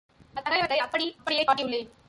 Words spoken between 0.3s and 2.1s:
அத்தகையவற்றை அப்படி அப்படியே காட்டியுள்ளேன்.